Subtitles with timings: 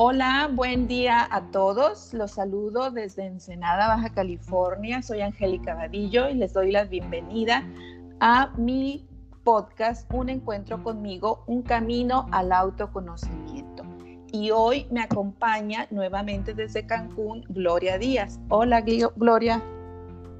[0.00, 2.14] Hola, buen día a todos.
[2.14, 5.02] Los saludo desde Ensenada, Baja California.
[5.02, 7.64] Soy Angélica Vadillo y les doy la bienvenida
[8.20, 9.08] a mi
[9.42, 13.82] podcast Un encuentro conmigo, un camino al autoconocimiento.
[14.30, 18.38] Y hoy me acompaña nuevamente desde Cancún Gloria Díaz.
[18.50, 19.60] Hola, Gloria.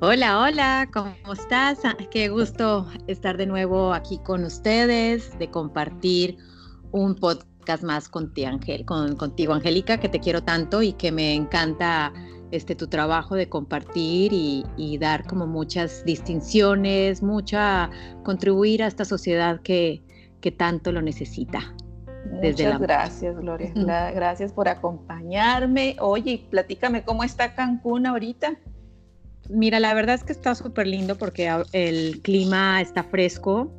[0.00, 1.80] Hola, hola, ¿cómo estás?
[1.84, 6.38] Ah, qué gusto estar de nuevo aquí con ustedes, de compartir
[6.92, 11.34] un podcast más contigo, Angel, con, contigo, Angélica, que te quiero tanto y que me
[11.34, 12.12] encanta
[12.50, 17.90] este, tu trabajo de compartir y, dar como muchas distinciones, mucha
[18.24, 20.02] contribuir a esta sociedad que,
[20.40, 21.74] que tanto lo necesita.
[22.30, 23.72] Muchas gracias, Gloria.
[24.14, 25.96] Gracias por acompañarme.
[26.00, 28.56] Oye, platícame cómo está Cancún ahorita.
[29.48, 33.72] Mira, la verdad es que está súper lindo porque el clima está fresco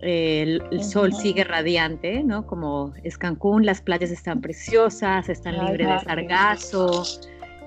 [0.00, 2.46] el, sol sigue radiante, ¿no?
[2.46, 7.04] Como es Cancún, las playas están preciosas, están libres de sargazo.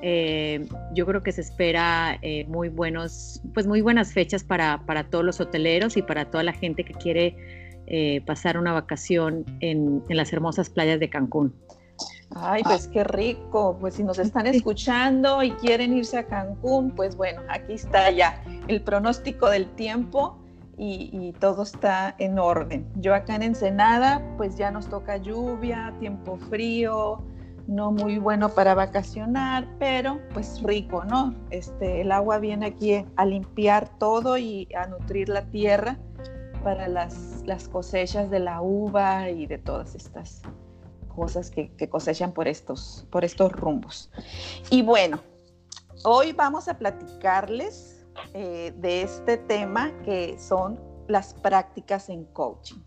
[0.02, 5.10] Eh, yo creo que se espera eh, muy buenos, pues muy buenas fechas para, para,
[5.10, 7.36] todos los hoteleros y para toda la gente que quiere
[7.88, 11.54] eh, pasar una vacación en, en, las hermosas playas de Cancún.
[12.34, 13.78] Ay, pues qué rico.
[13.78, 18.42] Pues si nos están escuchando y quieren irse a Cancún, pues bueno, aquí está ya
[18.70, 20.39] el pronóstico del tiempo
[20.80, 22.90] y, todo está en orden.
[22.96, 27.22] Yo acá en Ensenada, pues ya nos toca lluvia, tiempo frío,
[27.68, 31.36] no muy bueno para vacacionar, pero pues rico, ¿no?
[31.50, 35.98] Este, el agua viene aquí a limpiar todo y a nutrir la tierra
[36.64, 40.42] para las, las cosechas de la uva y de todas estas
[41.14, 44.10] cosas que, que cosechan por estos, por estos rumbos.
[44.70, 45.20] Y bueno,
[46.06, 47.99] hoy vamos a platicarles
[48.34, 52.78] eh, de este tema que son las prácticas en coaching.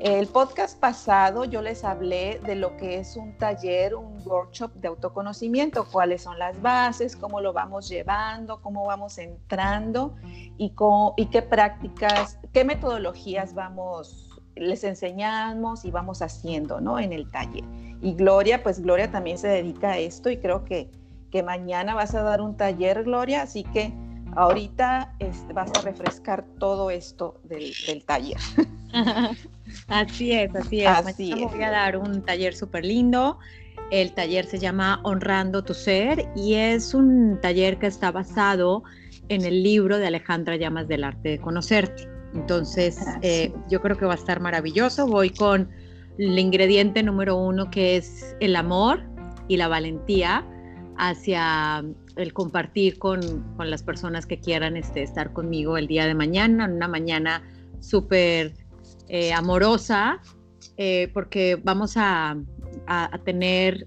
[0.00, 4.86] El podcast pasado yo les hablé de lo que es un taller, un workshop de
[4.86, 10.14] autoconocimiento, cuáles son las bases, cómo lo vamos llevando, cómo vamos entrando
[10.56, 10.72] y,
[11.16, 17.00] y qué prácticas, qué metodologías vamos, les enseñamos y vamos haciendo ¿no?
[17.00, 17.64] en el taller.
[18.00, 20.92] Y Gloria, pues Gloria también se dedica a esto y creo que,
[21.32, 23.92] que mañana vas a dar un taller, Gloria, así que
[24.36, 27.72] ahorita este, vas a refrescar todo esto del,
[28.04, 28.38] taller.
[29.88, 30.88] así es, así es.
[30.88, 33.38] Así voy a dar un taller súper lindo.
[33.90, 38.82] El taller se llama Honrando tu Ser y es un taller que está basado
[39.28, 42.08] en el libro de Alejandra Llamas del Arte de Conocerte.
[42.34, 45.06] Entonces, eh, yo creo que va a estar maravilloso.
[45.06, 45.70] Voy con
[46.18, 49.02] el ingrediente número uno que es el amor
[49.46, 50.44] y la valentía
[50.98, 51.84] hacia
[52.18, 53.20] el compartir con,
[53.58, 57.42] las personas que quieran este, estar conmigo el día de mañana, una mañana
[57.80, 58.54] súper
[59.08, 60.20] eh, amorosa,
[60.76, 62.36] eh, porque vamos a,
[63.24, 63.86] tener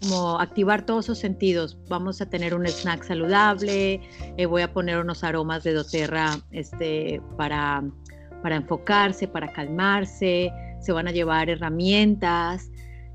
[0.00, 1.78] como activar todos sus sentidos.
[1.88, 4.00] Vamos a tener un snack saludable,
[4.36, 7.84] eh, voy a poner unos aromas de doTERRA este, para,
[8.42, 12.70] para enfocarse, para calmarse, se van a llevar herramientas,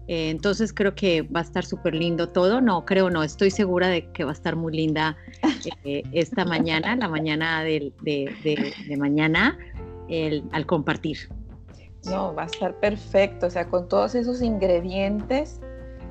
[0.07, 2.61] eh, entonces creo que va a estar súper lindo todo.
[2.61, 5.17] No, creo no, estoy segura de que va a estar muy linda
[5.83, 7.93] eh, esta mañana, la mañana de,
[8.97, 9.57] mañana,
[10.51, 11.17] al compartir.
[12.05, 15.59] No, va a estar perfecto, o sea, con todos esos ingredientes,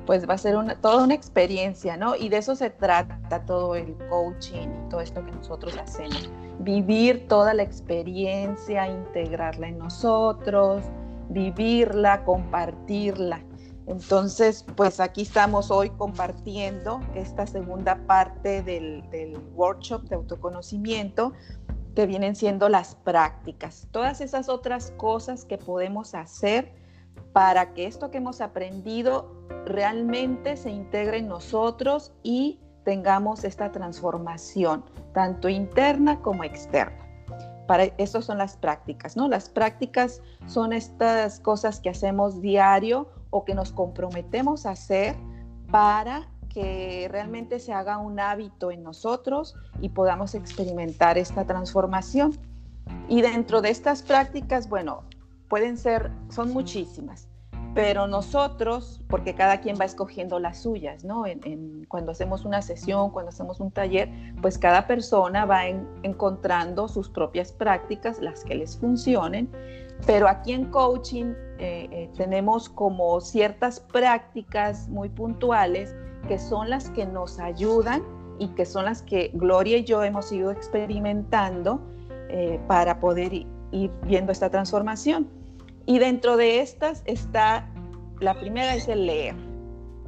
[0.05, 2.15] pues va a ser toda una experiencia, ¿no?
[2.15, 6.29] Y de eso se trata todo el coaching y todo esto que nosotros hacemos.
[6.59, 10.83] Vivir toda la experiencia, integrarla en nosotros,
[11.29, 13.41] vivirla, compartirla.
[13.87, 19.03] Entonces, pues aquí estamos hoy compartiendo esta segunda parte del,
[19.55, 21.31] workshop de autoconocimiento
[21.95, 26.75] que vienen siendo las prácticas, todas esas otras cosas que podemos hacer
[27.31, 29.33] para que esto que hemos aprendido
[29.65, 34.83] realmente se integre en nosotros y tengamos esta transformación,
[35.13, 37.05] tanto interna como externa.
[37.67, 39.27] Para eso son las prácticas, ¿no?
[39.27, 45.15] Las prácticas son estas cosas que hacemos diario o que nos comprometemos a hacer
[45.69, 52.35] para que realmente se haga un hábito en nosotros y podamos experimentar esta transformación.
[53.07, 55.03] Y dentro de estas prácticas, bueno,
[55.49, 57.27] pueden ser, son muchísimas,
[57.75, 61.25] pero nosotros, porque cada quien va escogiendo las suyas, ¿no?
[61.89, 64.09] cuando hacemos una sesión, cuando hacemos un taller,
[64.41, 65.67] pues cada persona va
[66.01, 69.47] encontrando sus propias prácticas, las que les funcionen,
[70.07, 75.95] pero aquí en coaching eh, eh, tenemos como ciertas prácticas muy puntuales
[76.27, 78.03] que son las que nos ayudan
[78.37, 81.81] y que son las que Gloria y yo hemos ido experimentando
[82.29, 85.27] eh, para poder ir viendo esta transformación.
[85.87, 87.67] Y dentro de estas está,
[88.19, 89.35] la primera es el leer.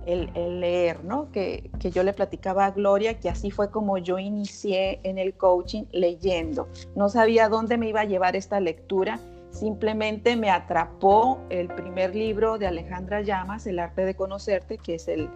[0.06, 1.31] el, leer, ¿no?
[1.31, 5.34] Que, que, yo le platicaba a Gloria que así fue como yo inicié en el
[5.34, 6.68] coaching leyendo.
[6.95, 9.19] No sabía dónde me iba a llevar esta lectura,
[9.59, 15.07] simplemente me atrapó el primer libro de Alejandra Llamas, El arte de conocerte, que es
[15.07, 15.29] el,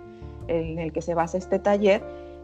[0.48, 2.02] en el que se basa este taller.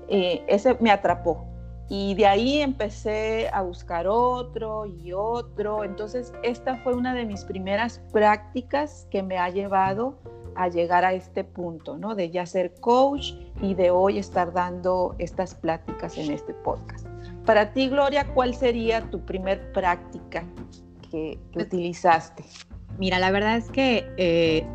[0.09, 1.45] Eh, ese me atrapó.
[1.87, 5.83] Y de ahí empecé a buscar otro y otro.
[5.83, 10.19] Entonces, esta fue una de mis primeras prácticas que me ha llevado
[10.55, 12.13] a llegar a este punto, ¿no?
[12.13, 17.07] De ya ser coach y de hoy estar dando estas pláticas en este podcast.
[17.45, 20.43] Para ti, Gloria, ¿cuál sería tu primer práctica
[21.09, 22.43] que, pues utilizaste?
[22.97, 24.65] Mira, la verdad es que eh,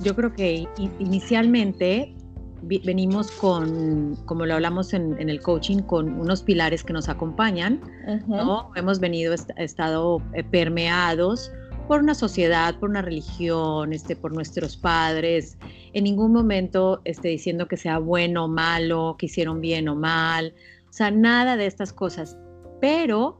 [0.00, 0.66] yo creo que
[0.98, 2.14] inicialmente
[2.62, 7.80] venimos con, como lo hablamos en, el coaching, con unos pilares que nos acompañan,
[8.26, 8.70] ¿no?
[8.74, 11.52] Hemos venido, estado eh, permeados
[11.86, 15.56] por una sociedad, por una religión, este, por nuestros padres,
[15.94, 20.52] en ningún momento este, diciendo que sea bueno o malo, que hicieron bien o mal,
[20.88, 22.36] o sea, nada de estas cosas.
[22.80, 23.38] Pero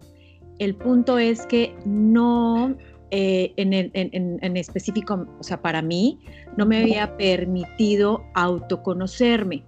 [0.59, 2.77] el punto es que no
[3.11, 6.19] eh, en, específico, o sea, para mí,
[6.59, 9.65] no me había permitido autoconocerme.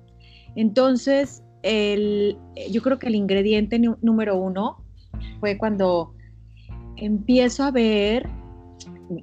[0.57, 2.37] Entonces, el,
[2.71, 4.85] yo creo que el ingrediente número uno
[5.41, 6.15] fue cuando
[6.97, 8.29] empiezo a ver,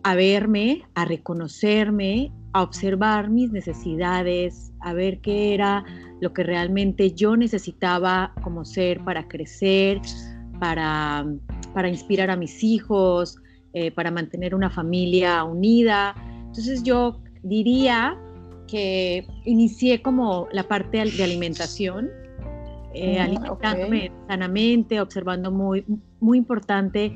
[0.01, 5.85] a verme, a reconocerme, a observar mis necesidades, a ver qué era
[6.21, 10.01] lo que realmente yo necesitaba como ser para crecer,
[10.59, 11.25] para,
[11.77, 13.39] para inspirar a mis hijos,
[13.73, 16.15] eh, para mantener una familia unida.
[16.47, 18.17] Entonces yo diría
[18.67, 22.09] que inicié como la parte de alimentación,
[22.95, 25.85] eh, mm, alimentándome sanamente, observando muy,
[26.19, 27.15] muy importante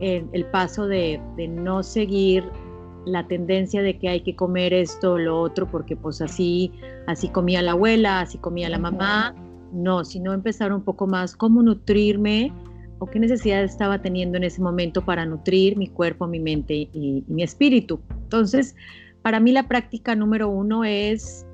[0.00, 2.42] el, el paso de, de, no seguir
[3.06, 6.72] la tendencia de que hay que comer esto o lo otro porque pues así,
[7.06, 9.36] así comía la abuela, así comía la mamá,
[9.72, 12.52] no, sino empezar un poco más cómo nutrirme
[13.00, 17.24] o qué necesidad estaba teniendo en ese momento para nutrir mi cuerpo, mi mente y,
[17.26, 17.98] mi espíritu.
[18.10, 18.76] Entonces,
[19.22, 21.46] para mí la práctica número uno es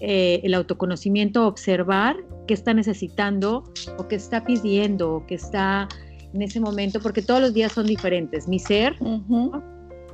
[0.00, 2.16] eh, el autoconocimiento, observar
[2.48, 3.64] qué está necesitando
[3.98, 5.86] o qué está pidiendo o qué está
[6.32, 8.96] en ese momento, porque todos los días son diferentes, mi ser.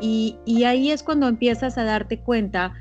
[0.01, 2.75] y, y, ahí es cuando empiezas a darte cuenta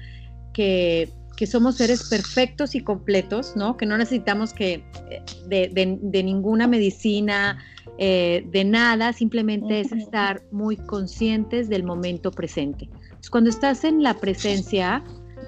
[0.54, 3.78] que, que, somos seres perfectos y completos, ¿no?
[3.78, 7.58] Que no necesitamos que eh, de, de, de ninguna medicina,
[7.98, 12.90] eh, de nada, simplemente es estar muy conscientes del momento presente.
[13.30, 15.04] cuando estás en la presencia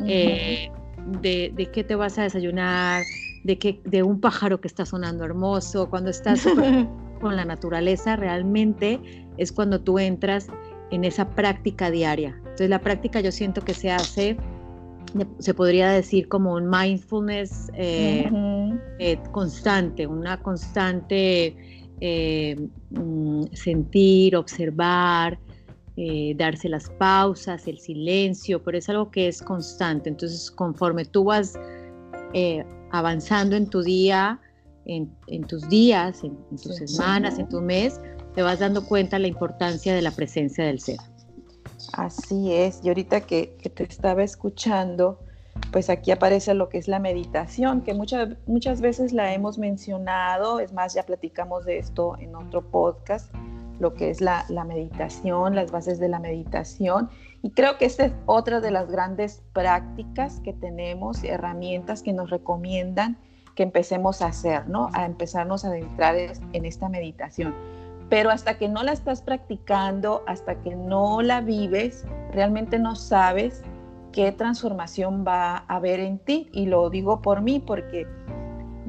[0.06, 0.69] eh,
[1.22, 3.04] de, qué te vas a desayunar,
[3.44, 6.45] de, que, de un pájaro que está sonando hermoso, cuando estás
[7.22, 9.00] con la naturaleza, realmente
[9.38, 10.48] es cuando tú entras
[10.92, 12.36] en esa práctica diaria.
[12.38, 14.38] Entonces la práctica yo siento que se hace,
[15.39, 18.30] se podría decir como un mindfulness eh,
[19.31, 22.58] constante, una constante eh,
[22.90, 25.40] mm, sentir, observar,
[25.96, 30.10] eh, darse las pausas, el silencio, pero es algo que es constante.
[30.10, 31.54] Entonces, conforme tú vas
[32.34, 34.42] eh, avanzando en tu día,
[34.86, 35.08] en,
[35.48, 38.02] tus días, en, tus semanas, en tu mes,
[38.36, 40.98] te vas dando cuenta la importancia de la presencia del ser.
[41.94, 45.23] Así es, y ahorita que, que te estaba escuchando,
[45.72, 50.60] pues aquí aparece lo que es la meditación, que muchas, muchas veces la hemos mencionado,
[50.60, 53.33] es más, ya platicamos de esto en otro podcast,
[53.79, 57.10] lo que es la, meditación, las bases de la meditación.
[57.41, 62.29] Y creo que esta es otra de las grandes prácticas que tenemos, herramientas que nos
[62.29, 63.17] recomiendan
[63.55, 64.89] que empecemos a hacer, ¿no?
[64.93, 67.53] A empezarnos a adentrar en esta meditación.
[68.10, 73.63] Pero hasta que no la estás practicando, hasta que no la vives, realmente no sabes
[74.13, 76.50] qué transformación va a haber en ti.
[76.53, 78.08] Y lo digo por mí porque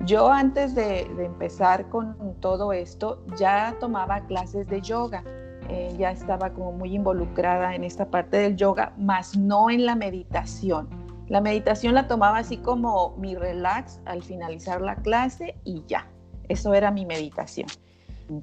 [0.05, 5.25] yo antes de, empezar con todo esto ya tomaba clases de yoga.
[5.71, 9.97] Eh, ya estaba como muy involucrada en esta parte del yoga, más no en la
[9.97, 10.89] meditación.
[11.29, 16.07] La meditación la tomaba así como mi relax al finalizar la clase y ya.
[16.49, 17.67] Eso era mi meditación.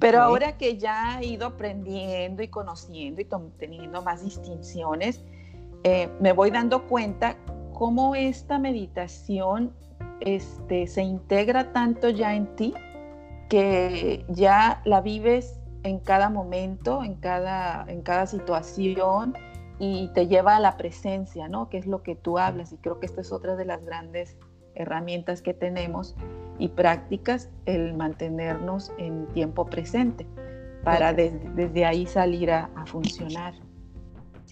[0.00, 5.24] Pero ahora que ya he ido aprendiendo y conociendo y teniendo más distinciones,
[5.84, 7.36] eh, me voy dando cuenta
[7.72, 9.72] cómo esta meditación
[10.20, 12.74] este, se integra tanto ya en ti
[13.48, 19.34] que ya la vives en cada momento, en cada, en cada situación
[19.78, 21.68] y te lleva a la presencia, ¿no?
[21.68, 24.36] Que es lo que tú hablas y creo que esta es otra de las grandes
[24.74, 26.14] herramientas que tenemos
[26.58, 30.26] y prácticas, el mantenernos en tiempo presente
[30.84, 33.54] para desde ahí salir a funcionar.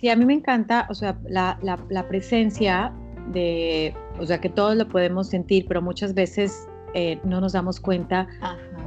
[0.01, 2.91] Sí, a mí me encanta, o sea, la, la, presencia
[3.33, 7.81] de, o sea que todos lo podemos sentir, pero muchas veces eh, no nos damos
[7.81, 8.27] cuenta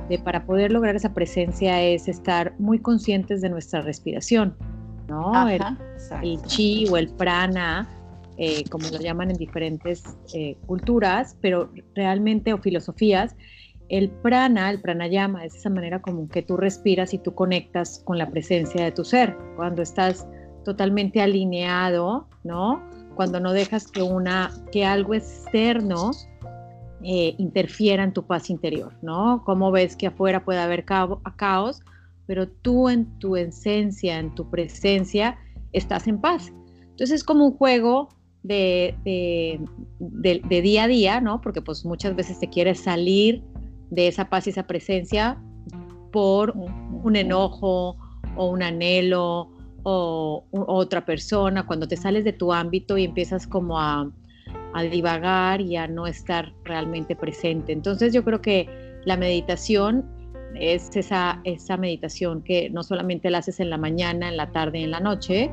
[0.09, 4.55] de para poder lograr esa presencia es estar muy conscientes de nuestra respiración,
[5.07, 5.47] ¿no?
[5.47, 5.61] el,
[6.47, 7.87] chi o el prana,
[8.37, 10.03] eh, como lo llaman en diferentes
[10.33, 13.35] eh, culturas, pero realmente o filosofías,
[13.89, 18.17] el prana, el pranayama, es esa manera como que tú respiras y tú conectas con
[18.17, 19.37] la presencia de tu ser.
[19.55, 20.25] Cuando estás
[20.63, 22.81] totalmente alineado, ¿no?
[23.15, 26.11] Cuando no dejas que una, que algo externo
[27.03, 29.43] eh, interfiera en tu paz interior, ¿no?
[29.45, 31.81] Cómo ves que afuera puede haber caos,
[32.25, 35.37] pero tú en tu esencia, en tu presencia,
[35.73, 36.53] estás en paz.
[36.81, 38.09] Entonces es como un juego
[38.43, 41.41] de, de, día a día, ¿no?
[41.41, 43.43] Porque pues muchas veces te quieres salir
[43.89, 45.41] de esa paz y esa presencia
[46.11, 47.97] por un enojo
[48.35, 49.49] o un anhelo
[49.83, 54.09] o, otra persona, cuando te sales de tu ámbito y empiezas como a,
[54.89, 57.71] divagar y a no estar realmente presente.
[57.71, 58.67] Entonces yo creo que
[59.05, 60.03] la meditación
[60.55, 64.81] es esa, esa meditación que no solamente la haces en la mañana, en la tarde,
[64.81, 65.51] en la noche,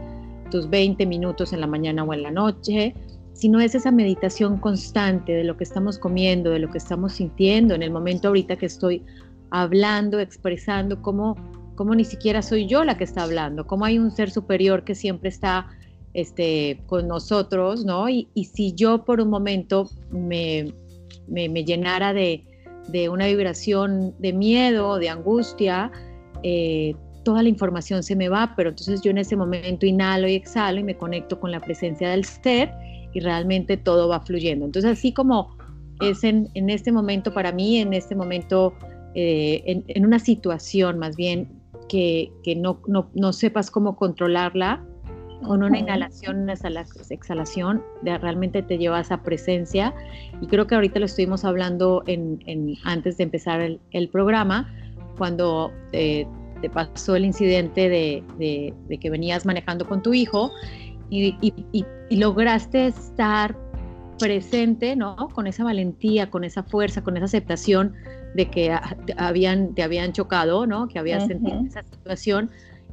[0.51, 2.95] tus 20 minutos en la mañana o en la noche,
[3.35, 7.75] sino es esa meditación constante de lo que estamos comiendo, de lo que estamos sintiendo
[7.75, 9.03] en el momento ahorita que estoy
[9.51, 11.37] hablando, expresando, cómo
[11.81, 14.95] cómo ni siquiera soy yo la que está hablando, cómo hay un ser superior que
[14.95, 15.67] siempre está
[16.13, 18.07] este, con nosotros, ¿no?
[18.07, 20.75] Y, si yo por un momento me,
[21.27, 22.45] me, llenara de,
[22.89, 25.91] de, una vibración de miedo, de angustia,
[26.43, 26.95] eh,
[27.25, 30.81] toda la información se me va, pero entonces yo en ese momento inhalo y exhalo
[30.81, 32.71] y me conecto con la presencia del ser
[33.15, 34.67] y realmente todo va fluyendo.
[34.67, 35.57] Entonces así como
[36.03, 38.75] es en, en este momento para mí, en este momento,
[39.15, 41.60] eh, en, en, una situación más bien
[41.91, 44.83] que, no, no, sepas cómo controlarla,
[45.43, 49.95] con una inhalación, una exhalación, realmente te lleva a esa presencia.
[50.41, 52.39] Y creo que ahorita lo estuvimos hablando en,
[52.85, 54.73] antes de empezar el, programa,
[55.19, 56.27] cuando te
[56.73, 60.53] pasó el incidente de, que venías manejando con tu hijo
[61.09, 63.57] y, y, lograste estar
[64.19, 65.17] presente, ¿no?
[65.33, 67.95] Con esa valentía, con esa fuerza, con esa aceptación
[68.35, 68.77] de que
[69.17, 70.89] habían, te habían chocado, ¿no?
[70.89, 72.51] Que habías sentido esa situación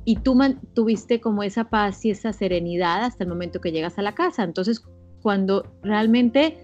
[0.08, 0.40] y tú
[0.74, 4.44] tuviste como esa paz y esa serenidad hasta el momento que llegas a la casa.
[4.44, 4.82] Entonces,
[5.22, 6.58] cuando realmente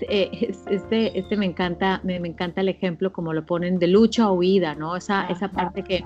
[0.00, 4.34] eh, este, este me encanta, me, encanta el ejemplo como lo ponen de lucha o
[4.34, 4.96] huida, ¿no?
[4.96, 6.04] Esa, esa parte que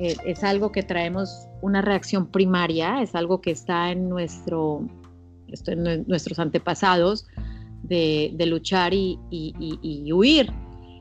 [0.00, 4.84] eh, es algo que traemos una reacción primaria, es algo que está en nuestro,
[5.68, 7.24] en nuestros antepasados
[7.84, 10.52] de, luchar y, y huir.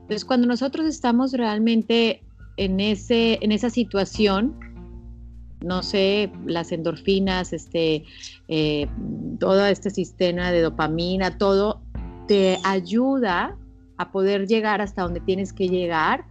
[0.05, 2.21] Entonces, cuando nosotros estamos realmente
[2.57, 4.55] en, ese, en esa situación,
[5.61, 8.03] no sé, las endorfinas, este,
[8.47, 8.87] eh,
[9.39, 11.81] todo este sistema de dopamina, todo
[12.27, 13.57] te ayuda
[13.97, 16.25] a poder llegar hasta donde tienes que llegar,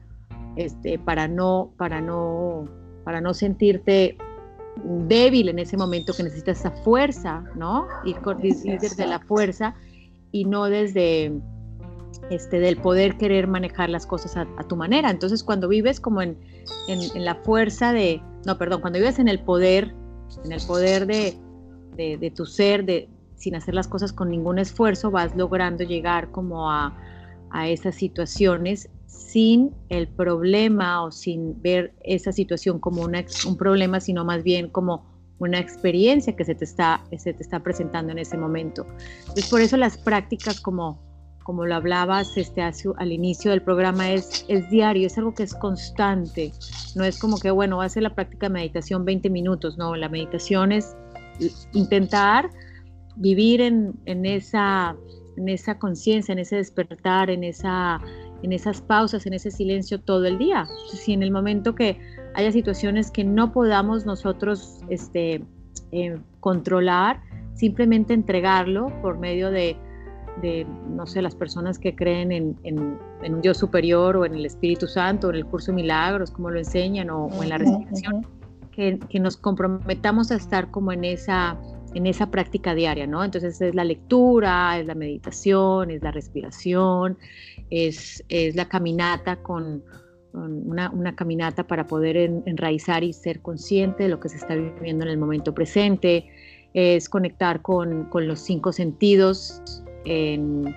[0.55, 2.69] este, para no, para no,
[3.03, 4.17] para no sentirte
[4.85, 7.89] débil en ese momento que necesitas esa fuerza, ¿no?
[8.05, 9.75] Y con, desde la fuerza
[10.31, 11.33] y no desde
[12.31, 15.11] este, del poder querer manejar las cosas a, tu manera.
[15.11, 16.37] Entonces, cuando vives como en,
[17.15, 19.95] la fuerza de, no, perdón, cuando vives en el poder,
[20.45, 25.35] en el poder de, tu ser, de, sin hacer las cosas con ningún esfuerzo, vas
[25.37, 26.97] logrando llegar como a,
[27.51, 34.25] a esas situaciones sin el problema o sin ver esa situación como un problema, sino
[34.25, 35.05] más bien como
[35.39, 38.87] una experiencia que se te, está, se te está presentando en ese momento.
[39.21, 40.99] Entonces, por eso las prácticas como
[41.45, 45.55] como lo hablabas este, al inicio del programa, es, es diario, es algo que es
[45.55, 46.53] constante.
[46.97, 49.95] No es como que, bueno, va a hacer la práctica de meditación 20 minutos, no,
[49.95, 50.97] la meditación es
[51.73, 52.51] intentar
[53.17, 54.97] vivir en, en esa,
[55.37, 58.01] en esa conciencia, en ese despertar, en, esa,
[58.43, 60.67] en esas pausas, en ese silencio todo el día.
[60.89, 62.01] Si en el momento que
[62.35, 65.45] haya situaciones que no podamos nosotros este,
[65.93, 67.21] eh, controlar,
[67.55, 69.77] simplemente entregarlo por medio de
[70.43, 74.87] de, no sé, las personas que creen en, un Dios superior o en el Espíritu
[74.87, 78.27] Santo, o en el curso de milagros, como lo enseñan, o, en la respiración,
[78.73, 81.57] que, nos comprometamos a estar como en esa,
[81.95, 83.23] en esa práctica diaria, ¿no?
[83.23, 87.17] Entonces es la lectura, es la meditación, es la respiración,
[87.71, 89.85] es, es la caminata con,
[90.33, 95.05] una, una, caminata para poder enraizar y ser consciente de lo que se está viviendo
[95.05, 96.27] en el momento presente,
[96.75, 99.63] es conectar con, con los cinco sentidos
[100.05, 100.75] en,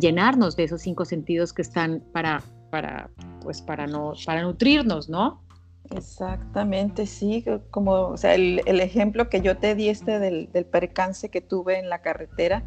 [0.00, 3.10] llenarnos de esos cinco sentidos que están para, para,
[3.42, 5.42] pues para, no, para nutrirnos, ¿no?
[5.90, 11.30] Exactamente, sí, como o sea, el, ejemplo que yo te di este del, del, percance
[11.30, 12.62] que tuve en la carretera,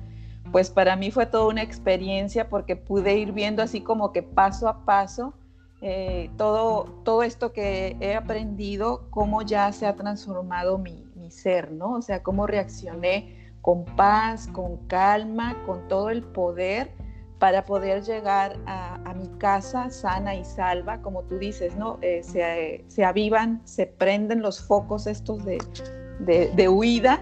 [0.51, 4.67] pues para mí fue toda una experiencia porque pude ir viendo así como que paso
[4.67, 5.35] a paso
[5.83, 11.71] eh, todo, todo esto que he aprendido, cómo ya se ha transformado mi, mi ser,
[11.71, 11.93] ¿no?
[11.93, 16.91] O sea, cómo reaccioné con paz, con calma, con todo el poder
[17.41, 21.97] para poder llegar a, mi casa sana y salva, como tú dices, ¿no?
[22.01, 22.21] Eh,
[22.87, 25.57] se, avivan, se prenden los focos estos de,
[26.19, 27.19] de, huida,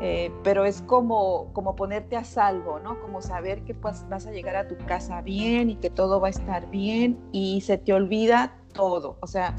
[0.00, 3.00] eh, pero es como, como ponerte a salvo, ¿no?
[3.00, 6.28] Como saber que pues, vas a llegar a tu casa bien y que todo va
[6.28, 9.56] a estar bien y se te olvida todo, o sea,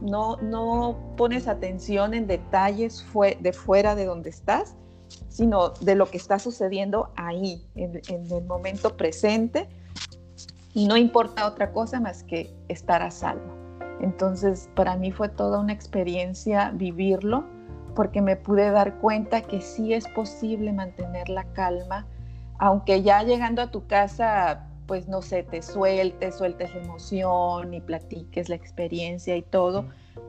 [0.00, 4.76] no, no pones atención en detalles fue, de fuera de donde estás,
[5.28, 9.68] sino de lo que está sucediendo ahí, en, el momento presente,
[10.74, 13.52] y no importa otra cosa más que estar a salvo.
[14.00, 17.44] Entonces, para mí fue toda una experiencia vivirlo,
[17.94, 22.06] porque me pude dar cuenta que sí es posible mantener la calma,
[22.58, 27.80] aunque ya llegando a tu casa, pues no sé, te sueltes, sueltes la emoción y
[27.80, 29.86] platiques la experiencia y todo,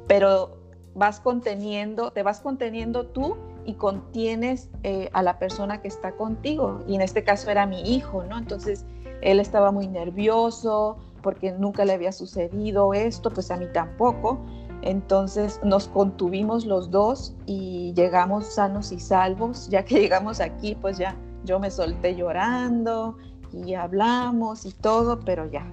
[0.07, 0.57] pero
[0.95, 3.35] vas conteniendo, te vas conteniendo tú
[3.65, 6.84] y contienes eh, a la persona que está contigo.
[6.88, 8.38] Y en este caso era mi hijo, ¿no?
[8.38, 8.86] Entonces
[9.22, 14.39] él estaba muy nervioso porque nunca le había sucedido esto, pues a mí tampoco.
[14.81, 19.67] Entonces nos contuvimos los dos y llegamos sanos y salvos.
[19.69, 23.17] Ya que llegamos aquí, pues ya yo me solté llorando
[23.51, 25.65] y hablamos y todo, pero ya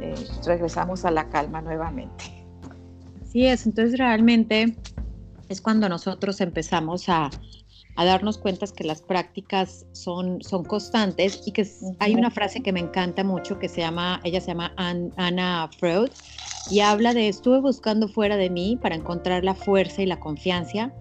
[0.00, 2.24] eh, regresamos a la calma nuevamente.
[3.22, 4.76] Así es, entonces realmente
[5.50, 7.30] es cuando nosotros empezamos a,
[7.96, 12.80] darnos cuenta que las prácticas son, son constantes y que hay una frase que me
[12.80, 16.08] encanta mucho que se llama, ella se llama Anna Freud
[16.70, 20.94] y habla de estuve buscando fuera de mí para encontrar la fuerza y la confianza,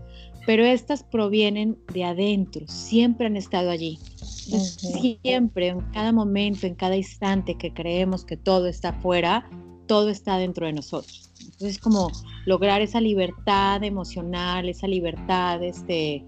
[0.45, 3.97] pero estas provienen de adentro, siempre han estado allí.
[5.21, 9.49] Siempre, en cada momento, en cada instante que creemos que todo está afuera,
[9.85, 11.28] todo está dentro de nosotros.
[11.51, 12.11] Entonces, como
[12.45, 16.23] lograr esa libertad emocional, esa libertad este,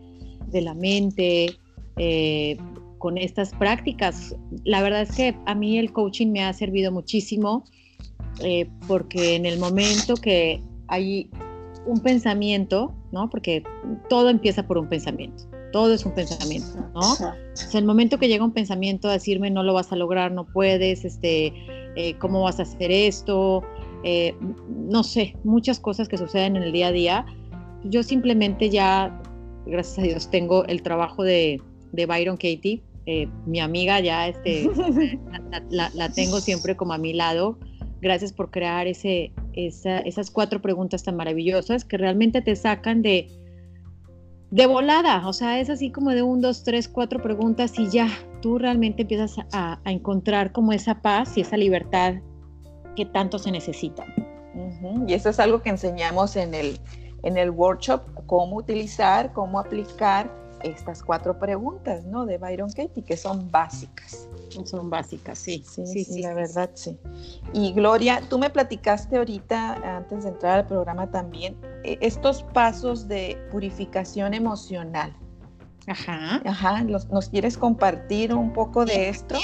[0.48, 1.58] de la mente
[1.98, 2.58] eh,
[2.98, 4.36] con estas prácticas.
[4.64, 7.64] La verdad es que a mí el coaching me ha servido muchísimo
[8.44, 11.30] eh, porque en el momento que hay
[11.86, 13.30] un pensamiento, ¿no?
[13.30, 13.64] Porque
[14.10, 15.44] todo empieza por un pensamiento.
[15.72, 17.00] Todo es un pensamiento, ¿no?
[17.00, 20.32] O sea, el momento que llega un pensamiento a decirme no lo vas a lograr,
[20.32, 21.54] no puedes, este,
[21.96, 23.64] eh, cómo vas a hacer esto,
[24.04, 24.36] eh,
[24.70, 27.26] no sé, muchas cosas que suceden en el día a día.
[27.84, 29.22] Yo simplemente ya,
[29.66, 31.62] gracias a Dios, tengo el trabajo de,
[31.94, 34.70] Byron Katie, eh, mi amiga ya, este,
[35.70, 37.58] la, tengo siempre como a mi lado.
[38.02, 43.28] Gracias por crear ese, esas cuatro preguntas tan maravillosas que realmente te sacan de,
[44.50, 48.10] de volada, o sea, es así como de un, dos, tres, cuatro preguntas y ya,
[48.42, 52.16] tú realmente empiezas a, a encontrar como esa paz y esa libertad
[52.96, 54.06] que tanto se necesita.
[55.08, 56.80] Y eso es algo que enseñamos en el,
[57.24, 60.30] en el workshop, cómo utilizar, cómo aplicar
[60.64, 62.26] estas cuatro preguntas, ¿no?
[62.26, 64.28] De Byron Katie, que son básicas.
[64.66, 65.64] Son básicas, sí.
[65.66, 67.00] Sí, sí, la verdad, sí.
[67.54, 73.08] Y Gloria, tú me platicaste ahorita, antes de entrar al programa también, e, estos pasos
[73.08, 75.16] de purificación emocional.
[75.88, 76.42] Ajá.
[76.46, 79.36] Ajá, ¿nos quieres compartir un poco de esto?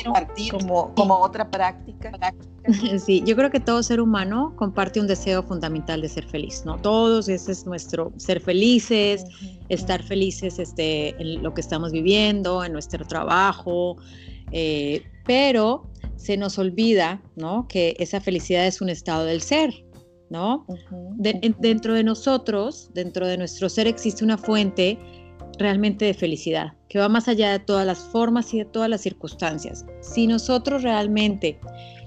[0.51, 2.11] Como, como otra práctica.
[2.99, 6.77] Sí, yo creo que todo ser humano comparte un deseo fundamental de ser feliz, ¿no?
[6.77, 9.23] Todos, ese es nuestro ser felices,
[9.69, 13.95] estar felices este, en lo que estamos viviendo, en nuestro trabajo,
[14.51, 17.69] eh, pero se nos olvida, ¿no?
[17.69, 19.73] Que esa felicidad es un estado del ser,
[20.29, 20.65] ¿no?
[21.15, 24.99] dentro de nosotros, dentro de nuestro ser existe una fuente
[25.57, 29.01] realmente de felicidad, que va más allá de todas las formas y de todas las
[29.01, 29.85] circunstancias.
[30.01, 31.59] Si nosotros realmente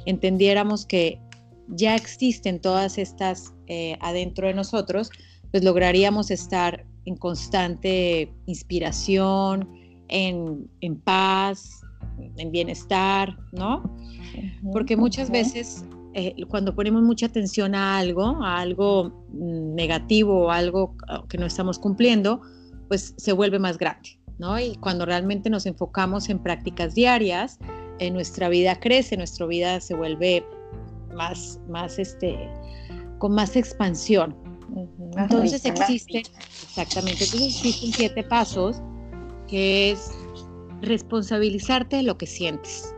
[0.06, 1.20] entendiéramos que
[1.68, 5.10] ya existen todas estas eh, adentro de nosotros,
[5.50, 9.68] pues lograríamos estar en constante inspiración,
[10.08, 10.68] en,
[11.04, 11.82] paz,
[12.36, 13.82] en bienestar, ¿no?
[14.72, 15.84] Porque muchas veces
[16.14, 20.96] eh, cuando ponemos mucha atención a algo, a algo mm, negativo o algo
[21.28, 22.42] que no estamos cumpliendo,
[22.90, 24.58] pues se vuelve más grande, ¿no?
[24.58, 27.60] Y cuando realmente nos enfocamos en prácticas diarias,
[28.00, 30.44] en nuestra vida crece, nuestra vida se vuelve
[31.14, 32.36] más, más este,
[33.18, 34.36] con más expansión.
[35.16, 36.22] Entonces existen,
[36.64, 38.82] exactamente, entonces existen siete pasos
[39.46, 40.10] que es
[40.82, 42.92] responsabilizarte de lo que sientes.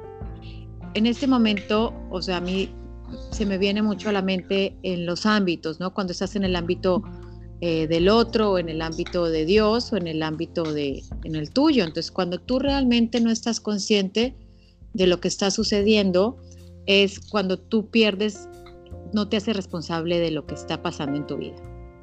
[0.95, 2.75] En este momento, o sea, a mí
[3.31, 5.93] se me viene mucho a la mente en los ámbitos, ¿no?
[5.93, 7.03] Cuando estás en el ámbito
[7.65, 11.37] eh, del otro, o en el ámbito de Dios, o en el ámbito de, en
[11.37, 11.85] el tuyo.
[11.85, 14.35] Entonces, cuando tú realmente no estás consciente
[14.95, 16.43] de lo que está sucediendo,
[16.87, 18.49] es cuando tú pierdes,
[19.13, 21.55] no te haces responsable de lo que está pasando en tu vida.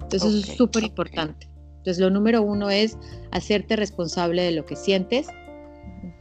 [0.01, 1.49] Entonces, eso es súper importante.
[1.79, 2.97] Entonces, lo número uno es
[3.31, 5.27] hacerte responsable de lo que sientes.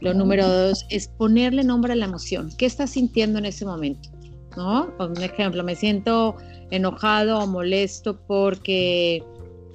[0.01, 2.49] Lo número dos es ponerle nombre a la emoción.
[2.57, 4.09] ¿Qué estás sintiendo en ese momento?
[4.57, 4.93] ¿No?
[4.99, 6.35] Un ejemplo, me siento
[6.71, 9.23] enojado o molesto porque,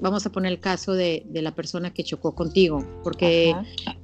[0.00, 3.54] vamos a poner el caso de, la persona que chocó contigo, porque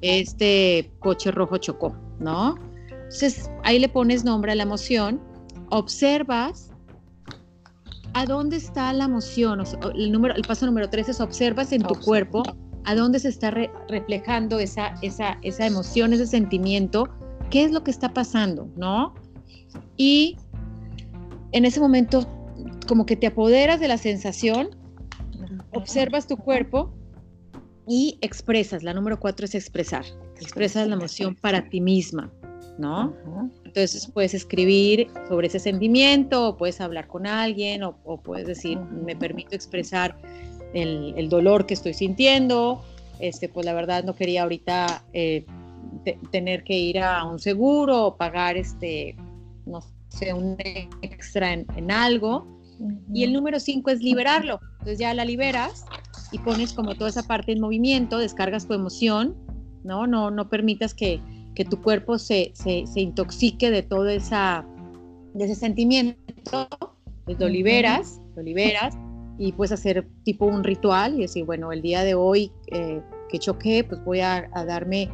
[0.01, 2.57] este coche rojo chocó, ¿no?
[2.91, 5.21] Entonces, ahí le pones nombre a la emoción,
[5.71, 6.71] observas
[8.13, 9.63] a dónde está la emoción.
[9.95, 12.43] el, número, el paso número tres es observas en tu cuerpo
[12.85, 17.09] a dónde se está reflejando esa, esa, esa emoción, ese sentimiento,
[17.51, 19.15] qué es lo que está pasando, ¿no?
[19.97, 20.37] Y
[21.53, 22.27] en ese momento
[22.87, 24.71] como que te apoderas de la sensación,
[25.73, 26.93] observas tu cuerpo
[27.87, 28.83] y expresas.
[28.83, 30.05] La número cuatro es expresar.
[30.41, 32.33] Expresas la emoción para ti misma,
[32.79, 33.15] ¿no?
[33.65, 39.15] Entonces puedes escribir sobre ese sentimiento, o puedes hablar con alguien, o, puedes decir, me
[39.17, 40.17] permito expresar
[40.73, 42.83] el, dolor que estoy sintiendo.
[43.19, 45.45] Este, pues la verdad no quería ahorita eh,
[46.31, 49.15] tener que ir a un seguro o pagar este,
[49.67, 50.57] no sé, un
[51.03, 52.47] extra en, algo.
[53.13, 54.61] Y el número cinco es liberarlo.
[54.73, 55.85] Entonces ya la liberas
[56.33, 59.37] y pones como toda esa parte en movimiento, descargas tu emoción,
[59.85, 60.07] ¿no?
[60.07, 61.21] No, no permitas que,
[61.55, 64.65] que tu cuerpo se, se, se, intoxique de todo esa,
[65.35, 66.69] de ese sentimiento,
[67.25, 68.97] pues lo liberas, lo liberas
[69.41, 73.39] y puedes hacer tipo un ritual y decir, bueno, el día de hoy eh, que
[73.39, 75.09] choqué, pues voy a, darme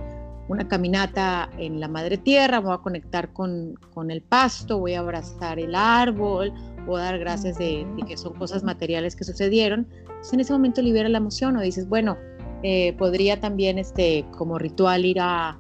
[0.49, 5.01] una caminata en la madre tierra, voy a conectar con, con, el pasto, voy a
[5.01, 6.53] abrazar el árbol,
[6.87, 9.89] voy a dar gracias de, que son cosas materiales que sucedieron.
[10.01, 12.17] Entonces en ese momento libera la emoción o dices, bueno,
[12.63, 15.59] eh, podría también este, como ritual ir a,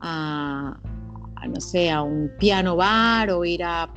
[0.00, 0.78] a,
[1.48, 3.90] no sé, a un piano bar o ir a,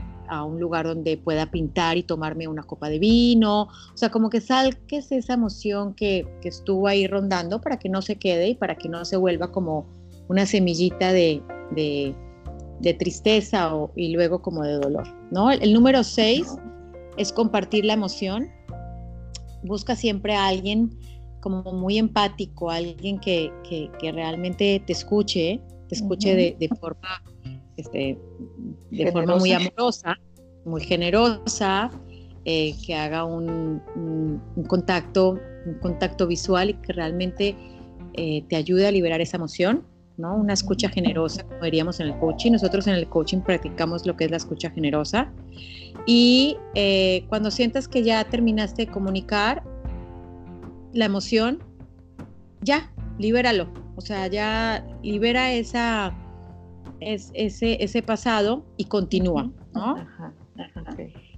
[0.44, 3.64] un lugar donde pueda pintar y tomarme una copa de vino.
[3.64, 8.16] O sea, como que salques esa emoción que, estuvo ahí rondando para que no se
[8.16, 9.86] quede y para que no se vuelva como
[10.28, 11.42] una semillita de,
[13.00, 15.52] tristeza y luego como de dolor, ¿no?
[15.52, 16.56] El, número seis
[17.18, 18.50] es compartir la emoción.
[19.64, 20.92] Busca siempre a alguien
[21.42, 27.22] como muy empático, alguien que, que realmente te escuche, te escuche de, forma,
[27.78, 28.18] este,
[28.92, 30.18] de forma muy amorosa,
[30.66, 31.92] muy generosa,
[32.46, 33.82] eh, que haga un,
[34.68, 37.56] contacto, un contacto visual y que realmente
[38.14, 39.84] eh, te ayude a liberar esa emoción,
[40.18, 40.36] ¿no?
[40.36, 42.52] Una escucha generosa, como diríamos en el coaching.
[42.54, 45.32] Nosotros en el coaching practicamos lo que es la escucha generosa.
[46.06, 49.64] Y eh, cuando sientas que ya terminaste de comunicar
[50.94, 51.60] la emoción,
[52.62, 56.14] ya, libéralo, o sea, ya libera esa,
[57.00, 59.96] ese, ese pasado y continúa, ¿no?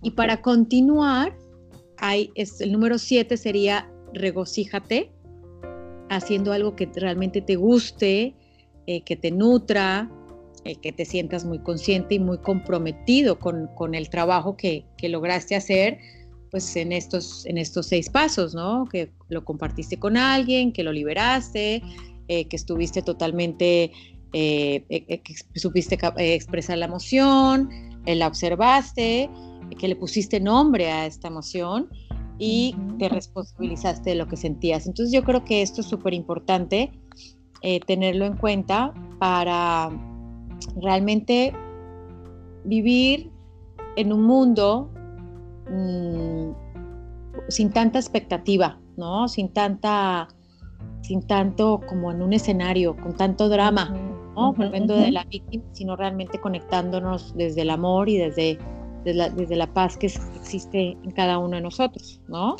[0.01, 1.35] Y para continuar,
[1.97, 5.11] hay, es, el número siete sería regocíjate,
[6.09, 8.35] haciendo algo que realmente te guste,
[8.87, 10.09] eh, que te nutra,
[10.63, 15.07] eh, que te sientas muy consciente y muy comprometido con, con el trabajo que, que,
[15.07, 15.97] lograste hacer,
[16.51, 18.85] pues en estos, en estos seis pasos, ¿no?
[18.91, 21.81] Que lo compartiste con alguien, que lo liberaste,
[22.27, 23.91] eh, que estuviste totalmente,
[24.33, 24.83] eh,
[25.23, 27.69] que supiste expresar la emoción,
[28.05, 29.29] la observaste,
[29.77, 31.89] que le pusiste nombre a esta emoción
[32.39, 34.87] y te responsabilizaste de lo que sentías.
[34.87, 36.91] Entonces yo creo que esto es súper importante
[37.85, 39.89] tenerlo en cuenta para
[40.81, 41.53] realmente
[42.63, 43.31] vivir
[43.95, 44.89] en un mundo
[45.69, 46.51] mm,
[47.49, 49.27] sin tanta expectativa, ¿no?
[49.27, 50.27] Sin tanta
[51.01, 53.95] sin tanto como en un escenario, con tanto drama,
[54.35, 54.53] ¿no?
[54.53, 58.59] Volviendo de la víctima, sino realmente conectándonos desde el amor y desde,
[59.05, 62.57] desde, la, paz que existe en cada uno de nosotros, ¿no?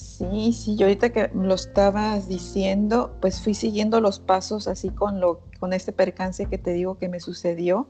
[0.00, 5.20] Sí, sí, yo ahorita que lo estabas diciendo, pues fui siguiendo los pasos así con,
[5.20, 7.88] lo, con este percance que te digo que me sucedió.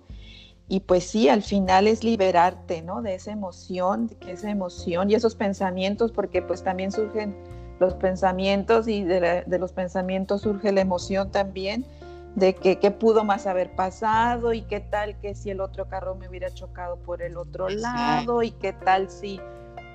[0.68, 3.02] Y pues sí, al final es liberarte, ¿no?
[3.02, 7.34] De esa emoción, de esa emoción y esos pensamientos, porque pues también surgen
[7.80, 11.86] los pensamientos y de, los pensamientos surge la emoción también
[12.34, 16.14] de que qué pudo más haber pasado y qué tal que si el otro carro
[16.14, 19.40] me hubiera chocado por el otro lado y qué tal si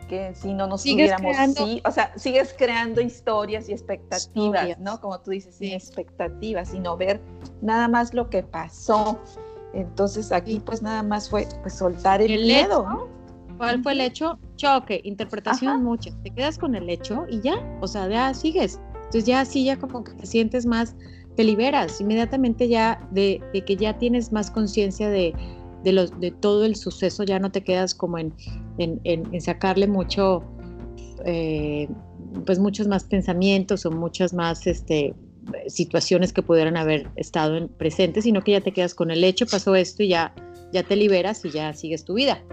[0.07, 4.99] que si no nos tuviéramos sí, o sea, sigues creando historias y expectativas, ¿no?
[5.01, 7.21] Como tú dices, sin expectativas, sino ver
[7.61, 9.19] nada más lo que pasó.
[9.73, 13.07] Entonces aquí pues nada más fue pues soltar el, miedo, ¿no?
[13.57, 14.37] ¿Cuál fue el hecho?
[14.55, 16.11] Choque, interpretación mucha.
[16.23, 18.79] Te quedas con el hecho y ya, o sea, ya sigues.
[18.95, 20.95] Entonces ya así ya como que te sientes más,
[21.35, 25.33] te liberas inmediatamente ya de, que ya tienes más conciencia de,
[25.85, 28.33] de, los, de todo el suceso, ya no te quedas como en,
[28.79, 30.43] en, sacarle mucho,
[31.23, 31.87] eh,
[32.45, 35.13] pues muchos más pensamientos o muchas más este,
[35.67, 39.45] situaciones que pudieran haber estado en presentes, sino que ya te quedas con el hecho,
[39.45, 40.33] pasó esto y ya,
[40.73, 42.43] ya te liberas y ya sigues tu vida.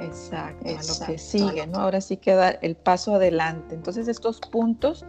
[0.00, 1.80] Exacto, lo que sigue, ¿no?
[1.80, 3.74] Ahora sí queda el paso adelante.
[3.74, 5.04] Entonces estos puntos,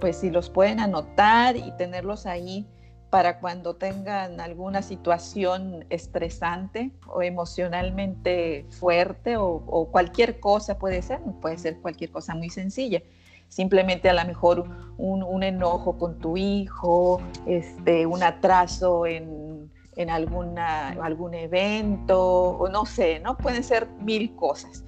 [0.00, 2.66] pues si los pueden anotar y tenerlos ahí
[3.14, 11.56] para cuando tengan alguna situación estresante o emocionalmente fuerte o, cualquier cosa puede ser, puede
[11.58, 13.04] ser cualquier cosa muy sencilla.
[13.46, 14.64] Simplemente a lo mejor
[14.98, 22.84] un, enojo con tu hijo, este, un atraso en, en alguna, algún evento, o no
[22.84, 23.36] sé, ¿no?
[23.36, 24.82] Pueden ser mil cosas,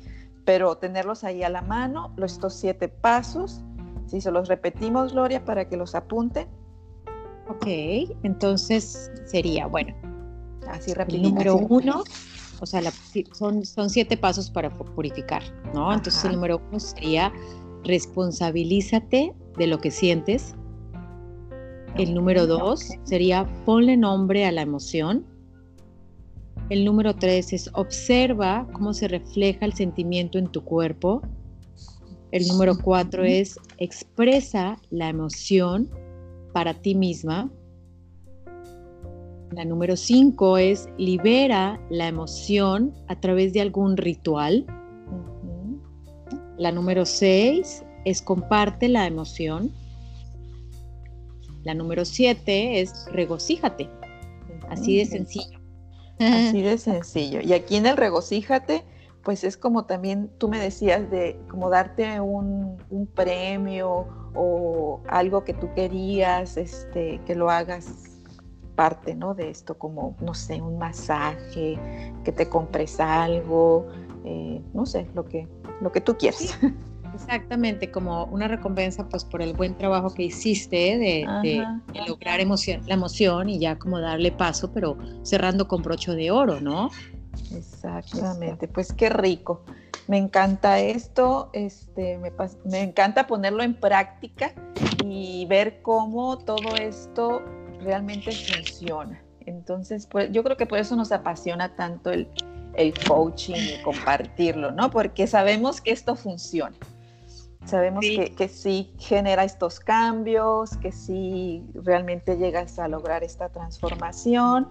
[0.45, 3.62] pero tenerlos ahí a la mano, estos siete pasos,
[4.09, 6.49] si se los repetimos, Gloria, para que los apunten
[7.49, 7.67] Ok,
[8.23, 9.95] entonces sería, bueno,
[10.69, 11.23] así rápido.
[11.23, 12.03] número uno,
[12.61, 12.83] o sea,
[13.33, 15.93] son, son siete pasos para purificar, ¿no?
[15.93, 17.33] Entonces el número uno sería
[17.85, 20.55] responsabilízate de lo que sientes.
[21.97, 25.25] El número dos sería ponle nombre a la emoción.
[26.69, 31.23] El número tres es observa cómo se refleja el sentimiento en tu cuerpo.
[32.33, 35.89] El número cuatro es expresa la emoción
[36.57, 37.51] para ti misma.
[39.51, 44.64] La número cinco es libera la emoción a través de algún ritual.
[46.57, 49.71] La número seis es comparte la emoción.
[51.62, 53.90] La número siete es regocíjate.
[54.71, 55.61] Así de sencillo.
[56.19, 57.42] Así de sencillo.
[57.42, 58.83] Y aquí en el regocíjate,
[59.27, 65.43] pues es como también tú me decías de como darte un, un premio o algo
[65.43, 68.21] que tú querías, este, que lo hagas
[68.77, 69.35] parte ¿no?
[69.35, 71.77] de esto, como, no sé, un masaje,
[72.23, 73.89] que te compres algo,
[74.25, 75.49] eh, no sé, lo que,
[75.81, 76.57] lo que tú quieras.
[77.12, 81.67] exactamente, como una recompensa pues por el buen trabajo que hiciste de,
[82.07, 86.61] lograr emoción, la emoción y ya como darle paso, pero cerrando con brocho de oro,
[86.61, 86.91] ¿no?
[87.53, 89.62] Exactamente, pues qué rico
[90.09, 92.18] me encanta esto, este,
[92.64, 94.53] me, encanta ponerlo en práctica
[95.05, 97.42] y ver cómo todo esto
[97.81, 99.20] realmente funciona.
[99.40, 102.29] Entonces, pues, yo creo que por eso nos apasiona tanto el,
[103.09, 104.90] coaching y compartirlo, ¿no?
[104.90, 106.77] Porque sabemos que esto funciona.
[107.64, 114.68] Sabemos Que, que, sí genera estos cambios, que sí realmente llegas a lograr esta transformación,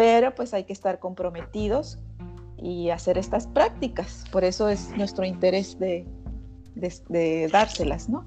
[0.00, 1.98] pero pues hay que estar comprometidos
[2.56, 4.24] y hacer estas prácticas.
[4.32, 6.06] Por eso es nuestro interés de,
[6.74, 8.24] de, dárselas, ¿no?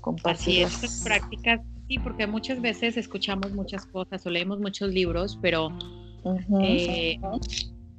[0.00, 0.66] Compartir.
[0.66, 5.76] Así estas prácticas, sí, porque muchas veces escuchamos muchas cosas o leemos muchos libros, pero
[6.60, 7.18] eh,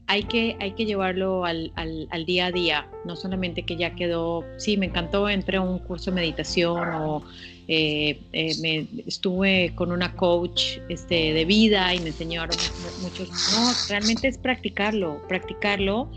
[0.07, 4.45] hay, que, hay que llevarlo al, al, día a día, no solamente que ya quedó,
[4.55, 7.21] sí, me encantó, entré a un curso de meditación o
[7.67, 12.57] eh, eh, me estuve con una coach este, de vida y me enseñaron
[13.01, 16.11] muchos, no, realmente es practicarlo, practicarlo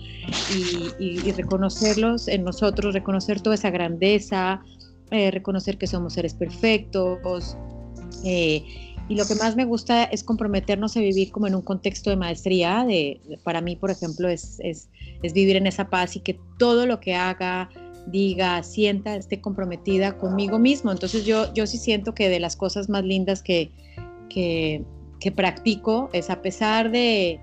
[0.98, 4.60] y, reconocerlos en nosotros, reconocer toda esa grandeza,
[5.12, 7.56] eh, reconocer que somos seres perfectos.
[8.24, 12.16] y lo que más me gusta es comprometernos a vivir como en un contexto de
[12.16, 12.84] maestría.
[12.84, 14.88] De, para mí, por ejemplo, es, es,
[15.22, 17.68] es vivir en esa paz y que todo lo que haga,
[18.06, 20.92] diga, sienta, esté comprometida conmigo mismo.
[20.92, 23.70] Entonces yo, yo sí siento que de las cosas más lindas que,
[24.28, 24.84] que,
[25.34, 27.40] practico es a pesar de,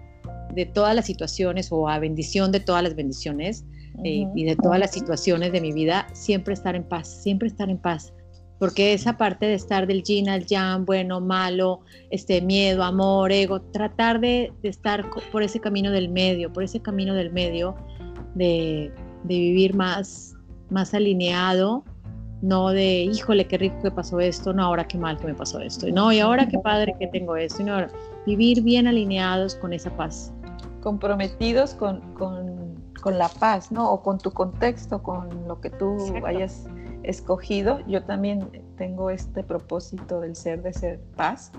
[0.73, 3.65] todas las situaciones o a bendición de todas las bendiciones
[4.05, 7.69] eh, y de todas las situaciones de mi vida, siempre estar en paz, siempre estar
[7.69, 8.13] en paz.
[8.59, 13.61] Porque esa parte de estar del yin al yang, bueno, malo, este, miedo, amor, ego,
[13.61, 17.75] tratar de, estar por ese camino del medio, por ese camino del medio,
[18.35, 18.93] de,
[19.25, 20.32] de vivir más,
[20.73, 21.83] más alineado,
[22.41, 25.59] no de, híjole, qué rico que pasó esto, no, ahora qué mal que me pasó
[25.61, 27.87] esto, no, y ahora qué padre que tengo esto, no,
[28.25, 30.33] vivir bien alineados con esa paz.
[30.81, 33.89] Comprometidos con, con, con la paz, ¿no?
[33.89, 36.65] O con tu contexto, con lo que tú hayas
[37.03, 37.79] escogido.
[37.87, 41.53] Yo también tengo este propósito del ser, de ser paz,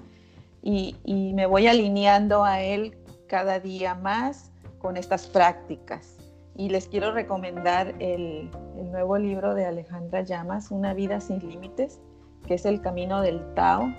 [0.63, 6.19] y, y me voy alineando a él cada día más con estas prácticas
[6.57, 8.51] y les quiero recomendar el,
[8.91, 12.01] nuevo libro de Alejandra Llamas, Una vida sin límites,
[12.47, 13.93] que es el camino del Tao,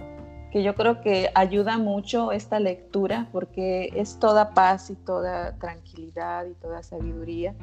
[0.51, 6.45] que yo creo que ayuda mucho esta lectura porque es toda paz y toda tranquilidad
[6.45, 7.53] y toda sabiduría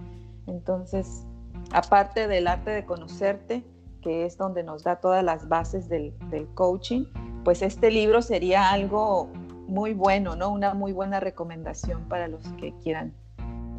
[0.47, 1.27] Entonces,
[1.73, 3.65] aparte del arte de conocerte,
[4.03, 6.13] que es donde nos da todas las bases del,
[6.55, 7.07] coaching,
[7.45, 9.31] pues este libro sería algo
[9.69, 10.51] muy bueno, ¿no?
[10.51, 13.15] Una muy buena recomendación para los que quieran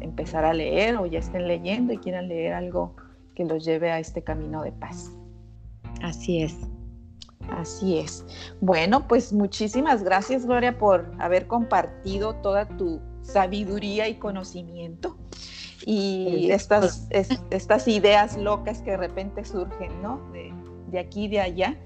[0.04, 2.94] empezar a leer o ya estén leyendo y quieran leer algo
[3.34, 5.10] que los lleve a este camino de paz.
[6.02, 6.56] Así es.
[7.50, 8.24] Así es.
[8.60, 15.16] Bueno, pues muchísimas gracias, Gloria, por haber compartido toda tu sabiduría y conocimiento
[15.86, 20.30] y estas, estas ideas locas que de repente surgen, ¿no?
[20.32, 20.52] De,
[20.88, 21.78] de aquí y de allá.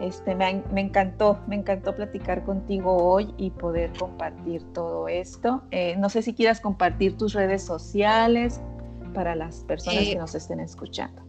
[0.00, 5.62] Este, me, me, encantó, me encantó platicar contigo hoy y poder compartir todo esto.
[5.70, 8.60] Eh, no sé si quieras compartir tus redes sociales
[9.12, 11.22] para las personas que nos estén escuchando.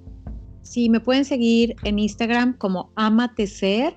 [0.62, 3.96] Sí, me pueden seguir en Instagram como Amatecer.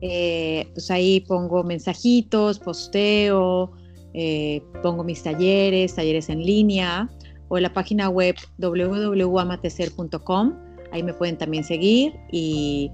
[0.00, 3.72] Eh, pues ahí pongo mensajitos, posteo,
[4.14, 7.08] eh, pongo mis talleres, talleres en línea
[7.48, 10.54] o en la página web www.amatecer.com.
[10.92, 12.90] Ahí me pueden también seguir y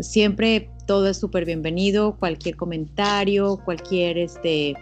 [0.00, 4.74] siempre todo es súper bienvenido, cualquier comentario, cualquier este,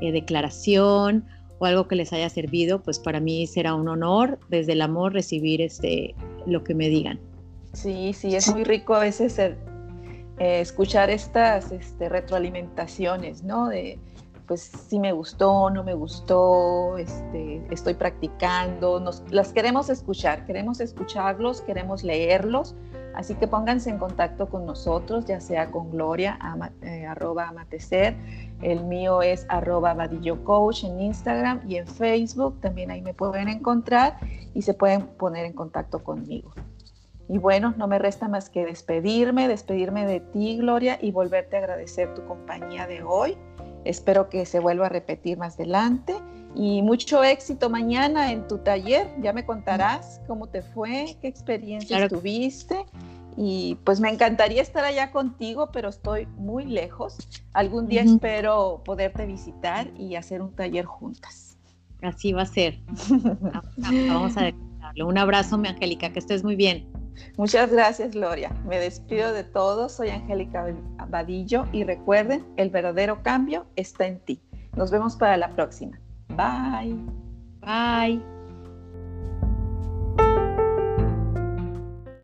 [0.00, 1.24] eh, declaración
[1.58, 5.12] o algo que les haya servido, pues para mí será un honor desde el amor
[5.12, 6.14] recibir este,
[6.46, 7.20] lo que me digan.
[7.72, 9.56] Sí, sí, es muy rico a veces eh,
[10.38, 13.68] escuchar estas este, retroalimentaciones, ¿no?
[13.68, 13.98] De,
[14.50, 20.80] pues si me gustó, no me gustó, este, estoy practicando, nos, las queremos escuchar, queremos
[20.80, 22.74] escucharlos, queremos leerlos,
[23.14, 26.38] así que pónganse en contacto con nosotros, ya sea con Gloria,
[26.82, 28.16] eh, arroba amatecer,
[28.62, 33.48] el mío es arroba vadillo coach en Instagram y en Facebook, también ahí me pueden
[33.48, 34.18] encontrar
[34.54, 36.52] y se pueden poner en contacto conmigo.
[37.28, 41.60] Y bueno, no me resta más que despedirme, despedirme de ti, Gloria, y volverte a
[41.60, 43.36] agradecer tu compañía de hoy.
[43.84, 46.16] Espero que se vuelva a repetir más adelante
[46.54, 49.08] y mucho éxito mañana en tu taller.
[49.20, 52.84] Ya me contarás cómo te fue, qué experiencias tuviste.
[53.36, 57.16] Y pues me encantaría estar allá contigo, pero estoy muy lejos.
[57.52, 61.56] Algún día espero poderte visitar y hacer un taller juntas.
[62.02, 62.78] Así va a ser.
[64.08, 65.06] Vamos a declararlo.
[65.06, 66.90] Un abrazo, mi Angélica, que estés muy bien.
[67.36, 68.50] Muchas gracias, Gloria.
[68.66, 69.92] Me despido de todos.
[69.92, 70.66] Soy Angélica
[71.08, 74.40] Vadillo y recuerden, el verdadero cambio está en ti.
[74.76, 75.98] Nos vemos para la próxima.
[76.36, 76.94] Bye.
[77.60, 78.20] Bye.